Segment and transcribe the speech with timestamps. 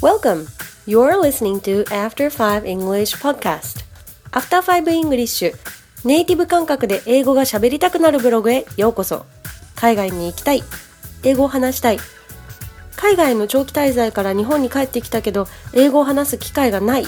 [0.00, 0.46] Welcome!
[0.86, 3.84] You're listening to After 5 English Podcast.
[4.30, 5.52] After 5 English.
[6.04, 9.26] ネイティブ感覚で英語が喋りたくなるブログへようこそ。
[9.74, 10.62] 海外に行きたい。
[11.24, 11.98] 英語を話したい。
[12.94, 17.06] 海外の長期滞在から日本に帰ってきたけど英語を話す機会がない。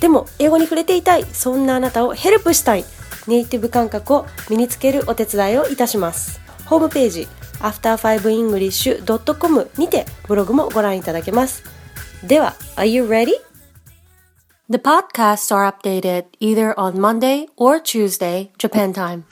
[0.00, 1.24] でも英語に触れていたい。
[1.26, 2.84] そんなあなたをヘルプしたい。
[3.28, 6.40] ネイティブ感覚を身につけるお手伝いをいたします。
[6.64, 7.28] ホームページ
[7.60, 11.75] after5english.com にてブログもご覧いただけます。
[12.26, 13.34] では Are you ready?
[14.68, 19.24] The podcasts are updated either on Monday or Tuesday, Japan time.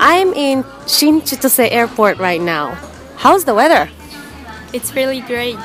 [0.00, 2.74] I'm in Shinchitose Airport right now.
[3.16, 3.88] How's the weather?
[4.74, 5.58] It's really great.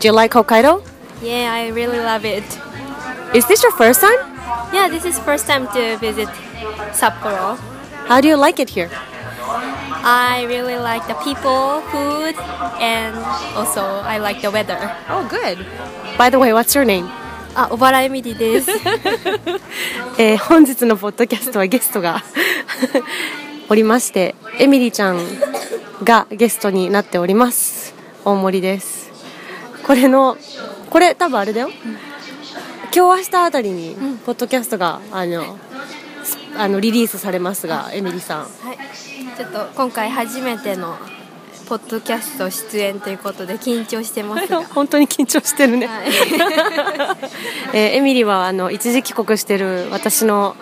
[0.00, 0.82] Do you like Hokkaido?
[1.22, 2.44] Yeah, I really love it.
[3.34, 4.18] Is this your first time?
[4.72, 6.28] Yeah, this is first time to visit
[6.96, 7.60] Sapporo.
[8.08, 8.90] How do you like it here?
[10.04, 12.34] I really like the people, food,
[12.80, 13.16] and
[13.56, 14.78] also I like the weather.
[15.08, 15.64] Oh, good.
[16.18, 17.08] By the way, what's your name?
[17.54, 18.70] あ、小原恵美里です。
[20.18, 22.22] えー本日のポッドキャストはゲストが
[23.68, 25.18] おりましてエミリちゃん
[26.02, 29.10] がゲストになっております大森です
[29.86, 30.36] これの
[30.90, 31.70] これ多分あれだよ、
[32.94, 35.71] 今日明日あたりにポッドキャストが、あのす
[36.62, 38.40] あのリリースされますがエミリさん。
[38.42, 38.78] はい。
[39.36, 40.96] ちょっと今回初めての
[41.68, 44.62] ポッドキャスト出演ということで緊張してますが。
[44.72, 46.06] 本当に緊張してるね、はい。
[47.74, 50.54] えーエミリはあの一時帰国してる私の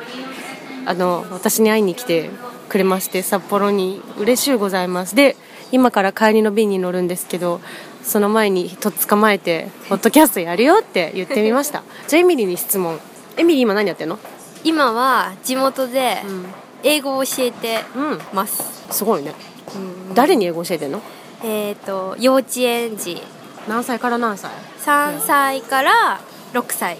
[0.86, 2.30] あの私に会いに来て
[2.70, 5.14] くれまして札幌に嬉しゅうございます。
[5.14, 5.36] で
[5.70, 7.60] 今から帰りの便に乗るんですけど
[8.02, 11.82] その前にとっ捕まえて「ポッドキャストやるよ」って言ってみました。
[12.08, 12.98] じゃあエミリに質問。
[13.36, 14.18] エミリ今何やってんの？
[14.64, 16.44] 今は地元でん。
[16.82, 18.62] 英語を教えてうんます。
[18.90, 19.34] すごいね。
[20.14, 21.02] 誰に英語教えてんの？
[21.44, 23.22] えっ、と幼稚園児。
[23.68, 24.50] 何歳から何歳
[24.84, 26.20] ？3歳から
[26.54, 26.96] 6歳。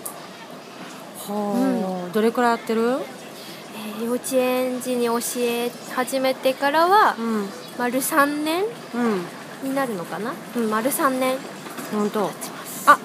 [1.27, 2.99] はあ、どれくらいやってる？
[3.99, 7.47] えー幼稚園児に教え始めてからはうん。
[7.79, 8.65] 丸3年
[9.63, 9.69] うん。
[9.71, 10.33] になるのかな？
[10.57, 11.39] うん丸3年
[11.93, 12.31] 本当。
[12.87, 12.99] あ、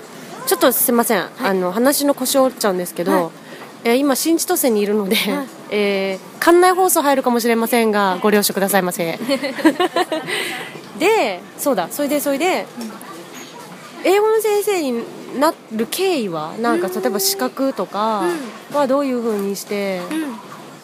[0.45, 1.29] ちょっとすいません。
[1.41, 3.44] あの話の腰折っちゃうんですけど、はい
[3.85, 9.17] えー今新千歳にいるので、はいえー館内放送入るかもしれませんがご了承くださいませ。
[10.99, 11.87] で、そうだ。
[11.89, 12.67] それでそれで、
[14.03, 15.03] 英語の先生に
[15.39, 18.23] なる経緯はなんか例えば資格とか
[18.73, 20.35] はどういう風にしてうん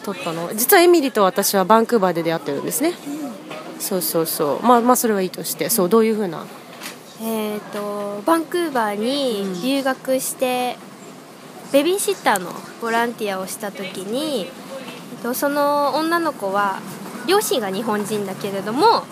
[0.04, 0.50] 取ったの？
[0.54, 2.94] 実はエミリと私はバンクーバーで出会ってるんですね。
[3.78, 4.66] そうそうそう。
[4.66, 6.44] まあまあそれはいいとして、そうどういう風な？
[7.22, 10.76] えっ、とバンクーバーに留学して、
[11.72, 14.50] ベビーシッターのボランティアをした時に、
[15.34, 16.80] その女の子は
[17.26, 19.04] 両親が日本人だけれども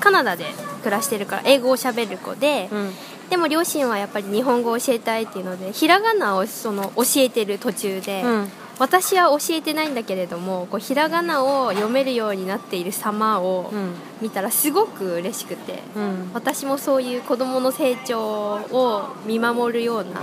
[0.00, 0.44] カナダで
[0.82, 2.92] 暮らしてるから英語をしゃべる子で、うん。
[3.30, 8.48] でも両親はやっぱり日本語を教えたいっていうのでひらがなをその教えてる途中で、うん
[8.78, 16.30] 私は教えてないんだけれどもこうひらがなを読めるようになっている様をうん見たらすごく嬉しくて、うん。
[16.34, 20.22] 私もそういう子どもの成長を見守るような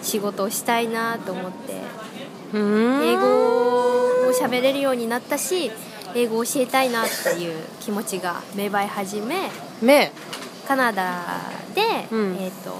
[0.00, 1.80] 仕事をしたいなと思って
[2.54, 5.70] うん英語を喋れるようになったし
[6.14, 9.50] 英語を教えたいなっていう気持ちが芽生え始め
[9.82, 10.12] 目。
[10.72, 11.20] カナダ
[11.74, 12.74] で、うんえー、と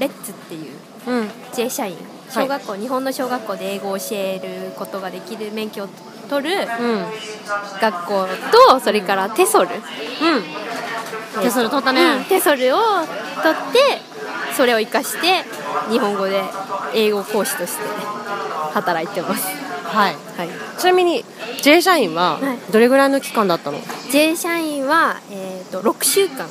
[0.00, 0.76] レッツっていう
[1.06, 1.28] うん。
[1.54, 1.96] J 社員
[2.28, 5.88] 小学校、日本の小学校で英語を教えることができる免許を
[6.28, 7.06] 取るうん。
[7.80, 8.26] 学校
[8.68, 11.42] とそれからテソル、うん。
[11.42, 13.78] テソル取ったねうんテソルを取って
[14.56, 15.44] それを生かして
[15.88, 16.42] 日本語で
[16.94, 17.84] 英語講師として
[18.74, 19.46] 働いてます、
[19.84, 20.16] はい。
[20.36, 20.48] はい、
[20.78, 21.24] ちなみに
[21.62, 23.78] J 社員ははいどれぐらいの期間だったの
[24.10, 26.48] ？J 社員は、えー、と6週間、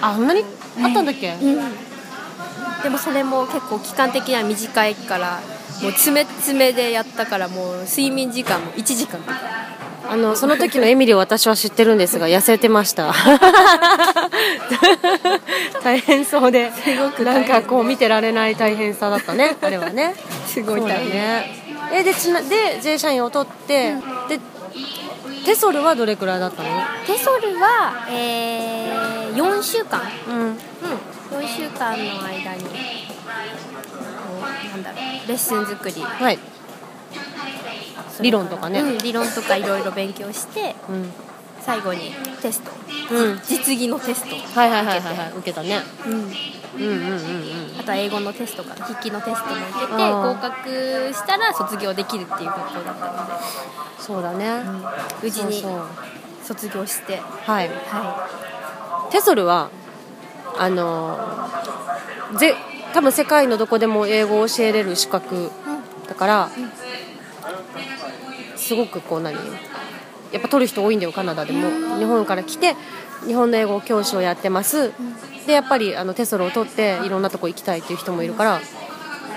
[0.00, 0.44] あ、そんなに
[0.82, 1.34] あったんだっけ？
[2.82, 5.40] でもそれも結構期間的には短いから
[5.82, 9.36] もう詰め詰めでやったからもう睡眠時間も1時間とか
[10.08, 13.12] あのその時のエミリーを私は知ってるんですが 痩せてました。
[15.82, 16.70] 大変そうで、
[17.24, 19.56] なんかこう見てられない大変さだったね。
[19.60, 20.14] あれはね。
[20.46, 21.62] すごい大変ね。
[21.92, 23.94] えでちなで J 社員を取って、
[24.28, 24.38] で
[25.48, 26.68] テソルはどれくらいだったの？
[27.06, 30.40] テソルは、えー、4週間うん。
[30.40, 30.56] うん、
[31.38, 32.70] 4週間の間にこ
[34.36, 36.38] うなんだろうレッスン作り、はい。
[38.20, 38.82] 理論とかね。
[38.82, 41.10] うん、理論とかいろいろ勉強してうん。
[41.68, 42.70] 最後にテスト、
[43.14, 43.40] うん。
[43.46, 44.34] 実技のテスト。
[44.58, 45.32] はいはいはいはいはい。
[45.32, 45.80] 受けたね。
[46.06, 46.12] うん。
[46.12, 47.78] うんうんうんうん。
[47.78, 48.74] あとは英語のテストか。
[48.86, 53.44] 筆記のテストも受けて合格したら卒業できるっていう学校だったので、
[53.98, 54.82] そうだね、うん。
[55.22, 55.62] 無事に
[56.42, 57.18] 卒業して。
[57.18, 57.68] はい。
[57.68, 59.68] はテソルは
[60.56, 61.18] あの
[62.38, 62.54] ぜ
[62.94, 65.50] 多分世界のどこでも英語を教えれる資格い、うん。
[66.08, 66.50] だから、
[68.56, 69.36] すごくこう何
[70.32, 71.98] やっぱ取る人多いんだよカナダでも。
[71.98, 72.76] 日本から来て
[73.26, 74.92] 日本の英語教師をやってます、
[75.46, 78.60] でやっぱりあのテソルを取っていろんなとこ行きたいっていう人もいるから。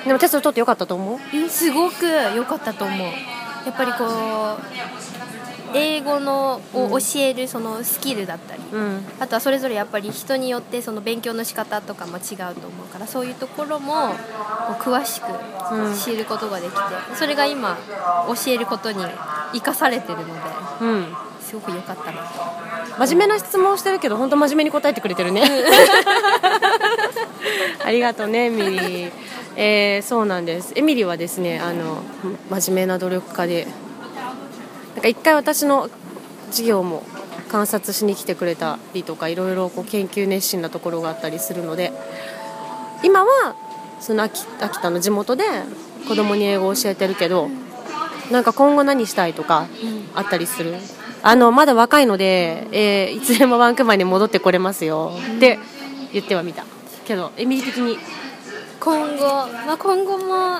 [0.05, 1.37] でもテソル取ってよかったと思う？
[1.37, 2.05] うんすごく
[2.35, 2.97] 良かったと思う。
[3.07, 4.07] やっぱりこう
[5.73, 9.05] 英語のを教えるそのスキルだったり、うん。
[9.19, 14.13] あとはそれぞれやっぱり人によってその勉強の仕方とかも違うと思うからそういうところも
[14.79, 15.25] 詳しく
[15.73, 15.95] うん。
[15.95, 16.77] 知ることができて、
[17.15, 17.77] それが今
[18.27, 19.03] 教えることに
[19.53, 20.31] 生かされてるので
[20.81, 21.05] うん。
[21.41, 22.29] すごく良かったなと。
[23.05, 25.43] 真面目な質問をしてるけど本当真面目に答えてくれてるね。
[27.83, 29.11] ありがとうねエミリー、
[29.55, 30.73] えーそうなんです。
[30.75, 32.01] エミリーはですねあの
[32.49, 33.67] 真面目な努力家で
[34.95, 35.89] なんか一回私の
[36.47, 37.03] 授業も
[37.49, 41.91] 観察しに来てくれたりとかいろいろこう研究熱心なところがあったりするので
[43.03, 43.55] 今は
[43.99, 45.43] その秋秋田の地元で
[46.07, 47.49] 子供に英語を教えてるけど
[48.31, 49.67] なんか今後何したいとか
[50.15, 50.75] あったりする？
[51.23, 55.11] あのまだ若いので、えーいつでもバンクーバーに戻ってこれますよ。
[55.37, 55.59] って
[56.13, 56.65] 言ってはみた。
[57.05, 57.99] けどエミリー的に？
[58.79, 60.57] 今後、まあ、今後も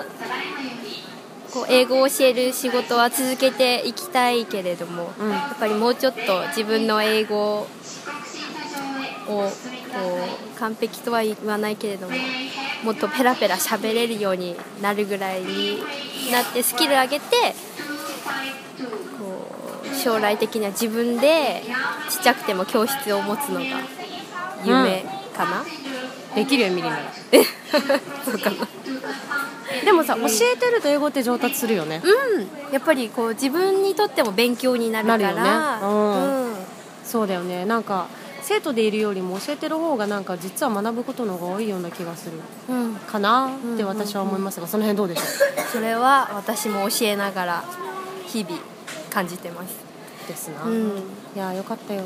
[1.53, 5.31] こう英語を教える仕事は続けていきたいけれども、うん。
[5.31, 7.68] やっぱりもうちょっと自分の英語を
[9.27, 9.50] こ
[10.56, 12.15] う完璧とは言わないけれども
[12.83, 15.80] もっとペラペラ喋れるようになるぐらいに
[16.31, 17.25] なってスキル上げて
[19.19, 19.48] こ
[19.92, 21.63] う将来的には自分で
[22.09, 23.65] ちっちゃくても教室を持つのが
[24.63, 25.03] 夢
[25.36, 25.63] かな、
[26.36, 27.12] できるよエミリーなら
[28.24, 28.68] そうかな
[29.86, 32.01] でもさ教えてると英語って上達するよね。
[32.04, 35.80] うん、やっぱりこう自分にとっても勉強になるから。
[35.80, 35.86] ね。
[35.86, 36.50] うん。
[36.50, 36.56] うん。
[37.04, 37.66] そうだよね。
[37.66, 38.07] なんか
[38.42, 42.33] 生徒でいるよりも教えてる方がなんか実は学ぶことの方が多いような気がする。
[42.69, 43.51] うん、かな？
[43.74, 45.22] って私は思いますがその辺どうでしょ
[45.72, 47.63] それは私も教えながら
[48.27, 48.57] 日々
[49.10, 49.75] 感じてます、
[50.25, 50.88] うですな、うん。
[51.36, 52.04] いやよかったよ。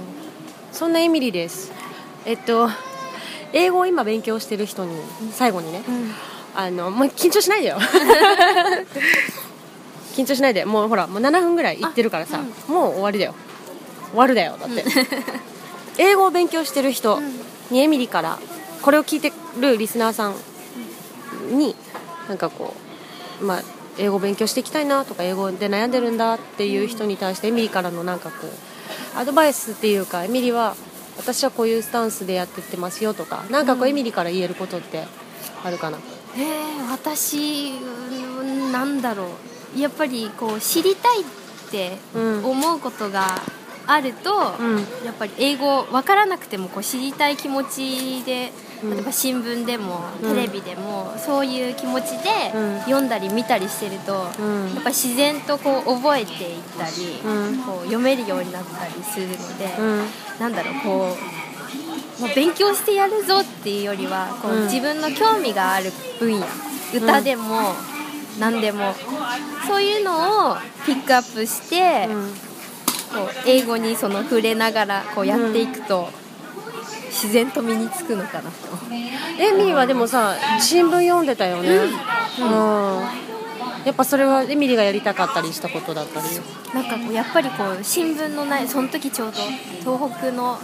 [0.72, 1.72] そんなエミリーです。
[2.26, 2.70] えっと
[3.54, 4.98] 英語を今勉強してる人に
[5.32, 5.82] 最後にね、
[6.56, 7.78] あのもう緊張しないでよ。
[10.16, 10.66] 緊張しないで。
[10.66, 13.36] もうほらもう7分ぐらい行ってるからさ、もう終わりだよ。
[14.12, 14.86] 終わるだよだって、
[15.98, 17.20] 英語を勉強してる人
[17.70, 18.40] にエミリーから
[18.82, 21.76] これを聞いてるリスナーさんに
[22.30, 22.74] なんかこ
[23.42, 23.62] うまあ
[23.98, 30.76] 英語を勉強していきたいなとか英語で悩んでるんだっていう人に対してエミリーからのなんかこうアドバイスっていうかエミリーは
[31.18, 35.04] 私はこういうスタンスでやってってますよとかなんかこうエミリーから言えることって
[35.64, 35.98] あるかな、
[36.38, 37.72] えー、私
[38.42, 39.26] うんなんだろ
[39.76, 39.80] う。
[39.80, 41.26] やっぱりこう知りたいっ
[41.72, 43.42] てうん思うことが
[43.88, 44.78] あると、うん。
[45.06, 48.52] やっぱり英語分からなくてもこう知りたい気持ちで
[48.84, 48.92] うん。
[48.96, 52.80] 例えば新聞でもうんテレビでも、そういう気持ちでうん。
[52.82, 54.74] 読んだり見たりしてると、うん。
[54.74, 57.58] やっぱり自然とこう覚えていったり、うん。
[57.64, 60.06] こう読めるようになったりするので、うん。
[60.40, 61.45] なんだろうこう
[62.20, 64.64] もう勉強してやるぞっていうよりはこう、うん。
[64.66, 66.46] 自分の興味がある分野
[66.94, 67.74] 歌でも
[68.40, 68.94] 何でも
[69.68, 76.10] そういうのをピックアップして、こう英語にその触れながらこうやっていくと、
[77.10, 78.58] 自然と身につくのかなと。
[79.40, 81.70] エミーはでもさ新聞読んでたよね。
[82.40, 83.06] うん、
[83.86, 86.26] やっぱそれはエミリーがやりたかったりしたことだったり？
[86.74, 89.38] なんかこうやっぱりこう新聞のないその時ちょうど
[89.82, 90.58] 東北の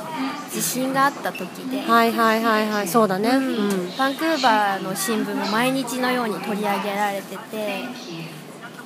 [0.51, 3.29] 地震があった時で、はいはいはいはいそうだね。
[3.29, 3.97] うん。
[3.97, 7.87] バンクーバーの新聞も毎日のように取り上げられててや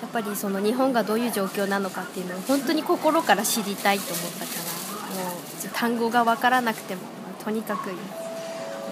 [0.06, 4.52] っぱりその日本がどういう状況なのかっていうのを本当に心から知りたいと思ったか
[5.18, 7.02] らもう単語が分からなくても
[7.44, 7.90] とにかく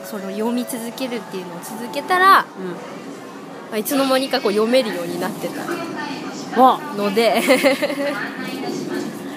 [0.05, 2.45] それを読み続けるっていうのを続けたら、
[3.69, 6.79] まあいつの間にかこう読めるようになってたうんわ。
[6.95, 7.41] ので。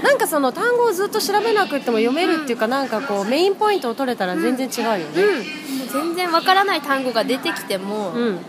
[0.02, 5.04] なんかその単語をずっと調べなくても読めるっていうかなんかこうメインポイントを取れたら全然違うよね。
[5.14, 5.40] う
[5.86, 8.36] ん、全然分からない単語が出てきても、うん。
[8.36, 8.40] こ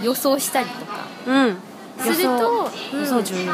[0.00, 1.06] う予想したりとか。
[1.26, 1.56] うん。
[1.98, 3.06] すると予うん。
[3.06, 3.52] 想重要。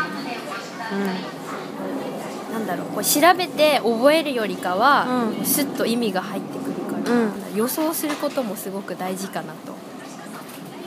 [2.53, 2.87] なんだろう。
[2.89, 5.07] こう調べて覚えるよりかは、
[5.39, 5.45] うん。
[5.45, 7.57] スッと意味が入ってくるから、うん。
[7.57, 9.75] 予想することもすごく大事かなと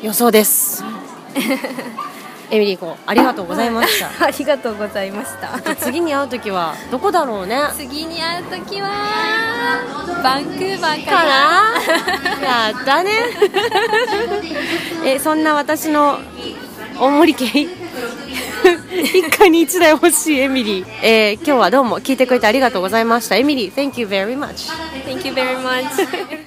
[0.05, 0.83] 予想です。
[2.51, 4.09] エミリー子 ありがとうございました。
[4.23, 5.75] ありがとうございました。
[5.77, 7.59] 次に会う時はどこだろうね。
[7.75, 8.91] 次に会う時は
[10.21, 13.11] バンクーバーかかななやったね。
[15.03, 16.19] えそんな私の
[16.99, 17.67] 大森家
[18.91, 23.37] 一家に一台欲しいエミリー、えー今日はどうも聞いてくれてありがとうございました。
[23.37, 24.71] エミリー Thank you very much
[25.03, 26.44] Thank you very much